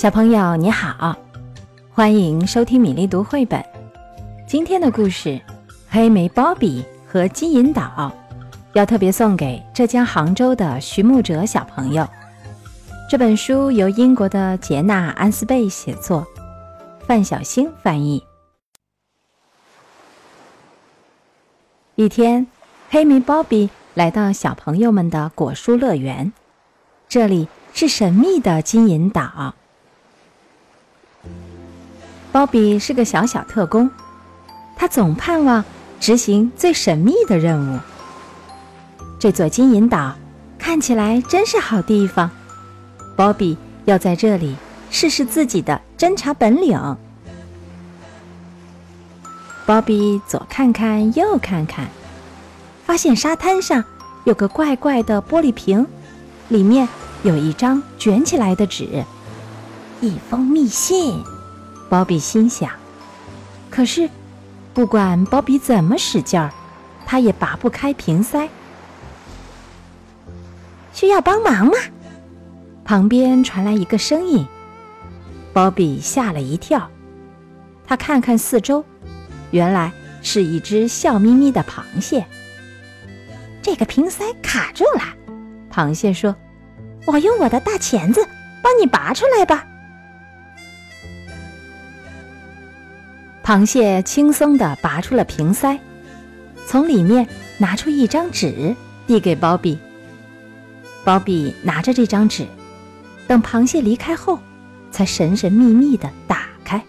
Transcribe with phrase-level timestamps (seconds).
[0.00, 1.14] 小朋友你好，
[1.92, 3.62] 欢迎收听米粒读绘本。
[4.48, 5.28] 今天的故事
[5.90, 8.10] 《黑莓鲍比和金银岛》，
[8.72, 12.08] 要特别送给浙江杭州的徐慕哲小朋友。
[13.10, 16.26] 这本书由英国的杰纳·安斯贝写作，
[17.06, 18.24] 范小星翻译。
[21.96, 22.46] 一天，
[22.88, 26.32] 黑莓鲍比来到小朋友们的果蔬乐园，
[27.06, 29.54] 这里是神秘的金银岛。
[32.32, 33.90] 鲍比是个小小特工，
[34.76, 35.64] 他总盼望
[35.98, 37.80] 执行最神秘的任务。
[39.18, 40.14] 这座金银岛
[40.58, 42.30] 看起来真是好地方，
[43.16, 44.54] 鲍比要在这里
[44.90, 46.96] 试试自己的侦察本领。
[49.66, 51.88] 鲍比左看看，右看看，
[52.86, 53.84] 发现沙滩上
[54.24, 55.84] 有个怪怪的玻璃瓶，
[56.48, 56.88] 里面
[57.24, 59.04] 有一张卷起来的纸，
[60.00, 61.22] 一封密信。
[61.90, 62.70] 鲍比心想，
[63.68, 64.08] 可是，
[64.72, 66.52] 不管鲍比怎么使劲儿，
[67.04, 68.48] 他也拔不开瓶塞。
[70.92, 71.72] 需要帮忙吗？
[72.84, 74.46] 旁边传来一个声音。
[75.52, 76.88] 鲍比吓了一跳，
[77.84, 78.84] 他看看四周，
[79.50, 79.90] 原来
[80.22, 82.24] 是一只笑眯眯的螃蟹。
[83.60, 85.02] 这个瓶塞卡住了，
[85.72, 86.36] 螃蟹说
[87.06, 88.24] ：“我用我的大钳子
[88.62, 89.66] 帮你拔出来吧。”
[93.50, 95.76] 螃蟹轻松地拔出了瓶塞，
[96.68, 97.26] 从里面
[97.58, 98.76] 拿出一张纸，
[99.08, 99.76] 递给鲍比。
[101.02, 102.46] 鲍比拿着这张纸，
[103.26, 104.38] 等螃蟹离开后，
[104.92, 106.80] 才神神秘秘地打开。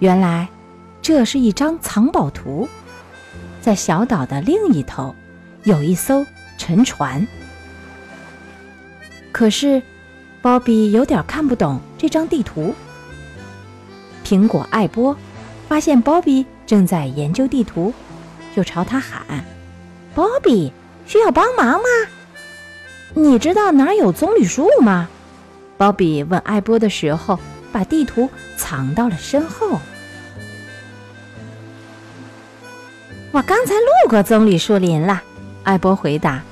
[0.00, 0.48] 原来，
[1.00, 2.68] 这是一张藏宝图，
[3.60, 5.14] 在小岛的另一头，
[5.62, 6.26] 有一艘
[6.58, 7.24] 沉船。
[9.30, 9.80] 可是，
[10.42, 12.74] 鲍比有点看不懂这张地图。
[14.24, 15.16] 苹果爱波。
[15.68, 17.92] 发现鲍比正在研究地图，
[18.54, 19.44] 就朝他喊
[20.14, 20.72] ：“鲍比，
[21.06, 21.88] 需要帮忙吗？
[23.14, 25.08] 你知道哪有棕榈树吗？”
[25.76, 27.38] 鲍比问艾波的时候，
[27.72, 29.80] 把地图藏到了身后。
[33.32, 35.20] 我刚才路过棕榈树林了，
[35.64, 36.42] 艾波回答：“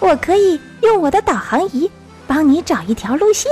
[0.00, 1.88] 我可以用我的导航仪
[2.26, 3.48] 帮你找一条路线。”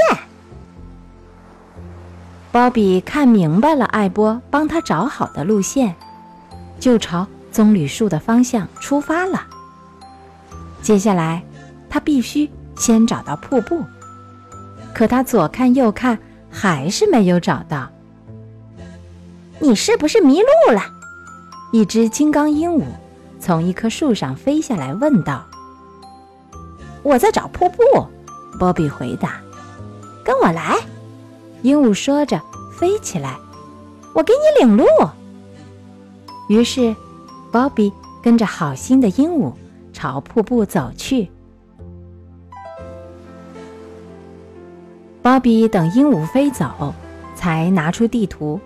[2.55, 5.93] 鲍比看明白了艾波帮他找好的路线，
[6.79, 9.45] 就朝棕榈树的方向出发了。
[10.81, 11.43] 接下来，
[11.91, 13.83] 他必须先找到瀑布，
[14.95, 16.17] 可他左看右看，
[16.49, 17.91] 还是没有找到。
[19.59, 20.81] 你是不是迷路了？
[21.73, 22.85] 一只金刚鹦鹉
[23.41, 25.45] 从一棵树上飞下来问道。
[27.03, 27.83] “我在找瀑布。”
[28.61, 29.41] 鲍比回答
[30.25, 30.79] ，“跟我来。”
[31.65, 32.39] 鹦鹉说着，
[32.79, 33.39] 飞起来。
[34.13, 34.85] 我给你领路。
[36.47, 36.95] 于是，
[37.51, 37.91] 鲍比
[38.23, 39.51] 跟着好心的鹦鹉
[39.91, 41.31] 朝瀑布走去。
[45.23, 46.93] 鲍比等鹦鹉飞走，
[47.35, 48.61] 才拿出地图。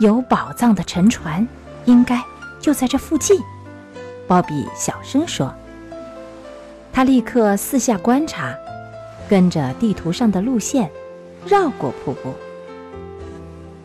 [0.00, 1.46] 有宝藏的沉船，
[1.84, 2.20] 应该
[2.60, 3.40] 就在这附近。
[4.26, 5.54] 鲍比小声说。
[6.92, 8.52] 他立刻四下观察，
[9.28, 10.90] 跟着地图上的路线。
[11.46, 12.34] 绕过瀑布，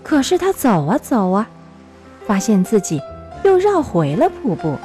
[0.03, 1.47] 可是他走啊走啊，
[2.25, 3.01] 发现自己
[3.44, 4.78] 又绕回了瀑布。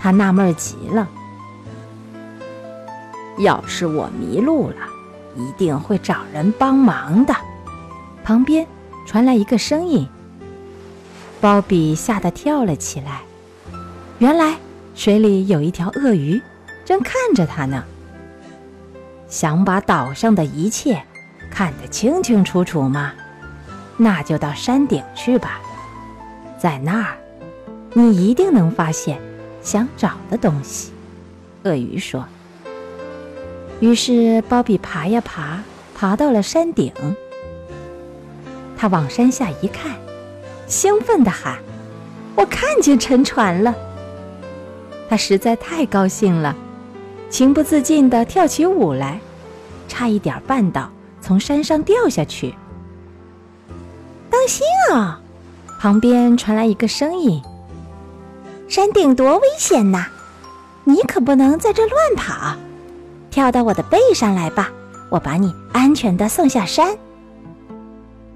[0.00, 1.08] 他纳闷极了。
[3.38, 4.76] 要是我迷路了，
[5.36, 7.34] 一定会找人帮忙的。
[8.22, 8.66] 旁边
[9.06, 10.06] 传来一个声音。
[11.40, 13.22] 鲍比吓得跳了起来。
[14.18, 14.56] 原来
[14.94, 16.40] 水里有一条鳄鱼，
[16.84, 17.84] 正看着他呢。
[19.28, 21.02] 想把岛上的一切。
[21.58, 23.12] 看得清清楚楚吗？
[23.96, 25.60] 那就到山顶去吧，
[26.56, 27.16] 在那儿，
[27.94, 29.20] 你一定能发现
[29.60, 30.92] 想找的东西。
[31.64, 32.24] 鳄鱼说。
[33.80, 35.58] 于是鲍比爬呀爬，
[35.96, 36.92] 爬到了山顶。
[38.76, 39.96] 他往山下一看，
[40.68, 41.58] 兴奋地喊
[42.38, 43.74] ：“我看见沉船了！”
[45.10, 46.54] 他实在太高兴了，
[47.28, 49.18] 情不自禁地跳起舞来，
[49.88, 50.88] 差一点绊倒。
[51.20, 52.54] 从山上掉下去，
[54.30, 55.20] 当心啊！
[55.80, 57.40] 旁边传来一个声音
[58.68, 60.06] ：“山顶多危险呐，
[60.82, 62.56] 你可不能在这乱跑，
[63.30, 64.70] 跳到我的背上来吧，
[65.08, 66.96] 我把你安全的送下山。”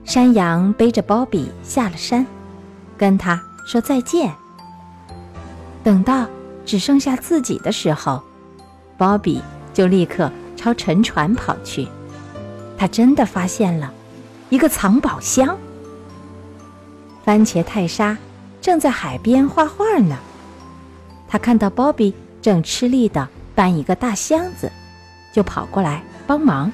[0.05, 2.25] 山羊背着鲍比下了山，
[2.97, 4.33] 跟他说再见。
[5.83, 6.27] 等到
[6.65, 8.23] 只剩下自己的时候，
[8.97, 9.43] 鲍比
[9.73, 11.89] 就立刻朝沉船跑去。
[12.83, 13.93] 他真的发现了
[14.51, 15.57] 一个藏宝箱。
[17.25, 18.19] 番茄泰莎
[18.61, 20.19] 正在海边画画呢，
[21.29, 24.69] 他看到鲍比正吃力地搬一个大箱子，
[25.33, 26.73] 就跑过来帮忙。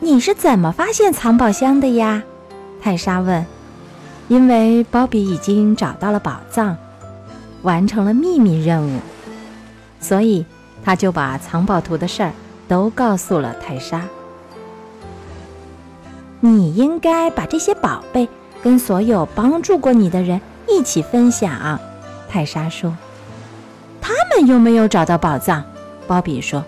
[0.00, 2.22] 你是怎么发现藏宝箱的呀？
[2.80, 3.44] 泰莎问。
[4.28, 6.74] 因为鲍比已经找到了宝藏，
[7.60, 8.98] 完成了秘密任务，
[10.00, 10.46] 所以
[10.82, 12.32] 他就把藏宝图的事儿
[12.72, 14.08] 都告诉了泰莎。
[16.40, 18.26] 你应该把这些宝贝
[18.62, 21.78] 跟所有帮助过你的人一起分享，
[22.30, 22.96] 泰莎说。
[24.00, 25.62] 他们又没有找到宝藏，
[26.06, 26.64] 鲍比说。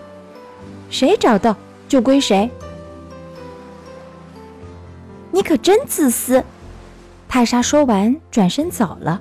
[0.91, 1.57] 谁找到
[1.87, 2.51] 就归谁。
[5.31, 6.43] 你可真自私。
[7.27, 9.19] 泰莎说完，转身走了，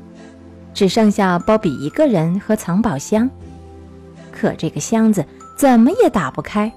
[0.75, 3.31] 只剩下鲍比一个人和藏宝箱。
[4.31, 5.25] 可这个箱子
[5.57, 6.73] 怎么也打不开。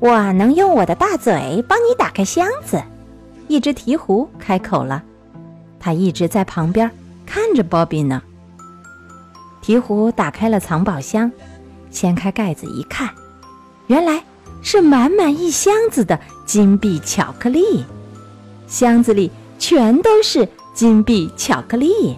[0.00, 2.82] 我能用我的大嘴帮你打开箱子。
[3.48, 5.02] 一只鹈鹕开口了，
[5.78, 6.90] 它一直在旁边
[7.26, 8.22] 看着鲍比呢。
[9.62, 11.30] 鹈鹕打开了藏宝箱，
[11.90, 13.10] 掀开盖子一看，
[13.88, 14.24] 原来
[14.62, 17.84] 是满满一箱子的金币巧克力。
[18.66, 22.16] 箱子里全都是金币巧克力。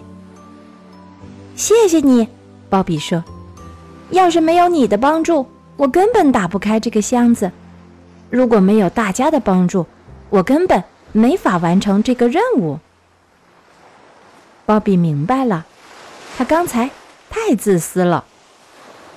[1.55, 2.27] 谢谢你，
[2.69, 3.21] 鲍比说
[4.11, 5.45] ：“要是没有你的帮助，
[5.77, 7.51] 我根本打不开这个箱子。
[8.29, 9.85] 如果没有大家的帮助，
[10.29, 12.79] 我根本没法完成这个任务。”
[14.65, 15.65] 鲍比明白了，
[16.37, 16.89] 他刚才
[17.29, 18.25] 太自私了。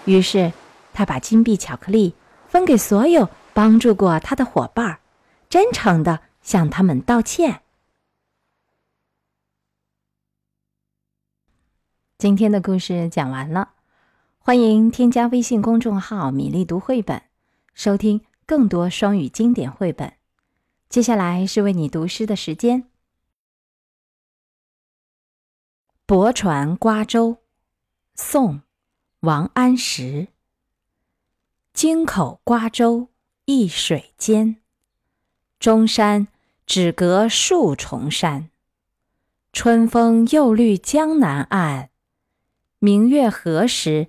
[0.04, 0.52] 于是，
[0.92, 2.14] 他把金币巧克力
[2.48, 4.98] 分给所有帮助过他的伙伴，
[5.48, 6.20] 真诚的。
[6.40, 7.60] 向他们道歉。
[12.16, 13.72] 今天的故事讲完了，
[14.48, 17.20] 欢迎添加微信公众号“米粒读绘本”，
[17.74, 20.14] 收听更多双语经典绘本。
[20.88, 22.84] 接下来是为你读诗的时间，
[26.06, 27.32] 《泊船瓜洲》，
[28.14, 28.54] 宋·
[29.20, 30.28] 王安石。
[31.74, 33.08] 京口瓜洲
[33.44, 34.56] 一水间，
[35.60, 36.28] 中山。
[36.64, 38.48] 只隔数重山，
[39.52, 41.90] 春风又绿江南岸，
[42.78, 44.08] 明月何时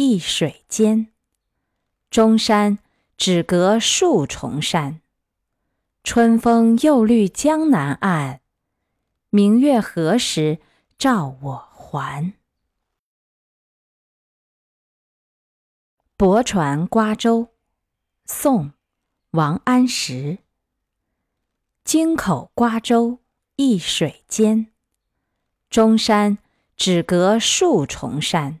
[0.00, 1.08] 一水间，
[2.08, 2.78] 中山
[3.16, 5.00] 只隔数重山。
[6.04, 8.40] 春风又绿江南岸，
[9.30, 10.60] 明月何时
[10.96, 12.34] 照我还？
[16.16, 17.48] 泊船瓜洲，
[18.24, 18.66] 宋·
[19.32, 20.38] 王安石。
[21.82, 23.18] 京口瓜洲
[23.56, 24.68] 一水间，
[25.68, 26.38] 中山
[26.76, 28.60] 只隔数重山。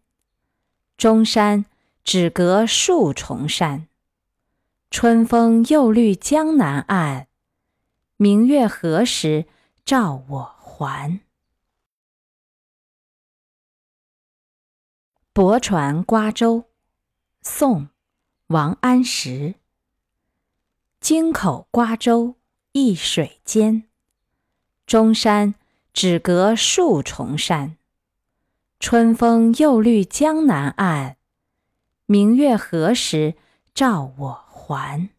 [1.01, 1.65] 中山
[2.03, 3.87] 只隔数重山。
[4.91, 7.27] 春风又绿江南岸，
[8.17, 9.47] 明月何时
[9.83, 11.21] 照我还？
[15.33, 16.65] 泊船瓜洲，
[17.41, 17.85] 宋·
[18.45, 19.55] 王安石。
[20.99, 22.35] 京口瓜洲
[22.73, 23.89] 一水间，
[24.85, 25.55] 中山
[25.93, 27.77] 只隔数重山。
[28.81, 31.15] 春风又绿江南岸，
[32.07, 33.35] 明月何时
[33.75, 35.09] 照我还？